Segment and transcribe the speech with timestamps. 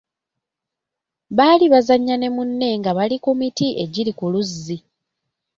[1.37, 4.77] Baali bazannya ne munne nga bali ku miti egiri ku luzzi.